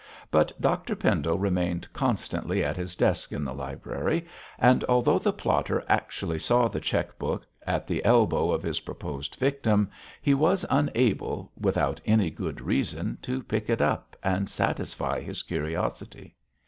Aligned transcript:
But 0.31 0.59
Dr 0.59 0.95
Pendle 0.95 1.37
remained 1.37 1.93
constantly 1.93 2.63
at 2.63 2.75
his 2.75 2.95
desk 2.95 3.31
in 3.31 3.45
the 3.45 3.53
library, 3.53 4.25
and 4.57 4.83
although 4.85 5.19
the 5.19 5.31
plotter 5.31 5.83
actually 5.87 6.39
saw 6.39 6.67
the 6.67 6.79
cheque 6.79 7.19
book 7.19 7.45
at 7.67 7.85
the 7.85 8.03
elbow 8.03 8.49
of 8.49 8.63
his 8.63 8.79
proposed 8.79 9.35
victim, 9.35 9.91
he 10.19 10.33
was 10.33 10.65
unable, 10.71 11.51
without 11.55 12.01
any 12.03 12.31
good 12.31 12.61
reason, 12.61 13.19
to 13.21 13.43
pick 13.43 13.69
it 13.69 13.79
up 13.79 14.15
and 14.23 14.49
satisfy 14.49 15.19
his 15.21 15.43
curiosity. 15.43 16.33